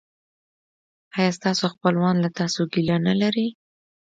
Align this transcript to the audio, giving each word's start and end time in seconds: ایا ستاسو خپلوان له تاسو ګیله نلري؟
ایا 1.17 1.31
ستاسو 1.37 1.63
خپلوان 1.73 2.15
له 2.23 2.29
تاسو 2.39 2.61
ګیله 2.73 2.97
نلري؟ 3.07 3.47